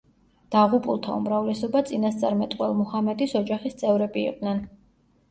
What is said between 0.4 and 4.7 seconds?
დაღუპულთა უმრავლესობა წინასწარმეტყველ მუჰამედის ოჯახის წევრები იყვნენ.